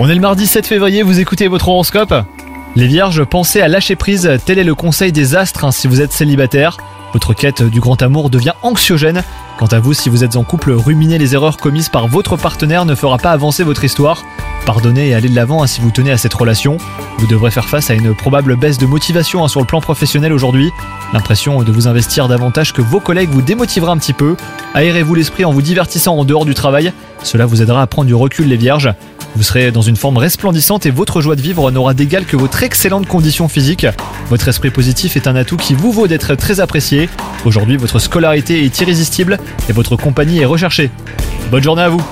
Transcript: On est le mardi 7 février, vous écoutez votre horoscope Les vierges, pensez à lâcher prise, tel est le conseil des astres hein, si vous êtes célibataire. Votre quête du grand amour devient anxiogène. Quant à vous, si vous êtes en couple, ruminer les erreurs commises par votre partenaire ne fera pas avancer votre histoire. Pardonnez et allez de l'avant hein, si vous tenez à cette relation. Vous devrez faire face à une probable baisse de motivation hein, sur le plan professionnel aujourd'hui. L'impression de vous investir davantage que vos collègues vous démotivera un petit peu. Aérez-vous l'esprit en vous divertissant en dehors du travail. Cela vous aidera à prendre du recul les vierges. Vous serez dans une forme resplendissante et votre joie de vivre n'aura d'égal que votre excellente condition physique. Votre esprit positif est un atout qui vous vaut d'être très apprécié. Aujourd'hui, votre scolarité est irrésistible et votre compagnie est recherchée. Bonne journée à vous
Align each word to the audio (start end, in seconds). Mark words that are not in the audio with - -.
On 0.00 0.08
est 0.08 0.14
le 0.16 0.20
mardi 0.20 0.48
7 0.48 0.66
février, 0.66 1.04
vous 1.04 1.20
écoutez 1.20 1.46
votre 1.46 1.68
horoscope 1.68 2.12
Les 2.74 2.88
vierges, 2.88 3.22
pensez 3.22 3.60
à 3.60 3.68
lâcher 3.68 3.94
prise, 3.94 4.28
tel 4.44 4.58
est 4.58 4.64
le 4.64 4.74
conseil 4.74 5.12
des 5.12 5.36
astres 5.36 5.64
hein, 5.64 5.70
si 5.70 5.86
vous 5.86 6.00
êtes 6.00 6.12
célibataire. 6.12 6.78
Votre 7.12 7.34
quête 7.34 7.62
du 7.62 7.78
grand 7.78 8.02
amour 8.02 8.30
devient 8.30 8.54
anxiogène. 8.62 9.22
Quant 9.58 9.66
à 9.66 9.78
vous, 9.78 9.94
si 9.94 10.08
vous 10.08 10.24
êtes 10.24 10.34
en 10.34 10.42
couple, 10.42 10.72
ruminer 10.72 11.18
les 11.18 11.34
erreurs 11.34 11.58
commises 11.58 11.88
par 11.88 12.08
votre 12.08 12.36
partenaire 12.36 12.84
ne 12.84 12.96
fera 12.96 13.18
pas 13.18 13.30
avancer 13.30 13.62
votre 13.62 13.84
histoire. 13.84 14.24
Pardonnez 14.66 15.08
et 15.08 15.14
allez 15.14 15.28
de 15.28 15.34
l'avant 15.34 15.62
hein, 15.62 15.66
si 15.66 15.82
vous 15.82 15.90
tenez 15.90 16.10
à 16.10 16.16
cette 16.16 16.32
relation. 16.32 16.78
Vous 17.18 17.26
devrez 17.26 17.50
faire 17.50 17.68
face 17.68 17.90
à 17.90 17.94
une 17.94 18.14
probable 18.14 18.56
baisse 18.56 18.78
de 18.78 18.86
motivation 18.86 19.44
hein, 19.44 19.48
sur 19.48 19.60
le 19.60 19.66
plan 19.66 19.82
professionnel 19.82 20.32
aujourd'hui. 20.32 20.70
L'impression 21.12 21.62
de 21.62 21.70
vous 21.70 21.86
investir 21.86 22.28
davantage 22.28 22.72
que 22.72 22.80
vos 22.80 23.00
collègues 23.00 23.28
vous 23.30 23.42
démotivera 23.42 23.92
un 23.92 23.98
petit 23.98 24.14
peu. 24.14 24.36
Aérez-vous 24.72 25.14
l'esprit 25.14 25.44
en 25.44 25.52
vous 25.52 25.60
divertissant 25.60 26.16
en 26.16 26.24
dehors 26.24 26.46
du 26.46 26.54
travail. 26.54 26.92
Cela 27.22 27.44
vous 27.44 27.60
aidera 27.60 27.82
à 27.82 27.86
prendre 27.86 28.06
du 28.06 28.14
recul 28.14 28.48
les 28.48 28.56
vierges. 28.56 28.90
Vous 29.36 29.42
serez 29.42 29.70
dans 29.70 29.82
une 29.82 29.96
forme 29.96 30.16
resplendissante 30.16 30.86
et 30.86 30.90
votre 30.90 31.20
joie 31.20 31.36
de 31.36 31.42
vivre 31.42 31.70
n'aura 31.70 31.92
d'égal 31.92 32.24
que 32.24 32.36
votre 32.36 32.62
excellente 32.62 33.06
condition 33.06 33.48
physique. 33.48 33.86
Votre 34.30 34.48
esprit 34.48 34.70
positif 34.70 35.16
est 35.16 35.26
un 35.26 35.36
atout 35.36 35.56
qui 35.56 35.74
vous 35.74 35.92
vaut 35.92 36.06
d'être 36.06 36.36
très 36.36 36.60
apprécié. 36.60 37.10
Aujourd'hui, 37.44 37.76
votre 37.76 37.98
scolarité 37.98 38.64
est 38.64 38.80
irrésistible 38.80 39.38
et 39.68 39.72
votre 39.72 39.96
compagnie 39.96 40.40
est 40.40 40.46
recherchée. 40.46 40.90
Bonne 41.50 41.62
journée 41.62 41.82
à 41.82 41.88
vous 41.90 42.02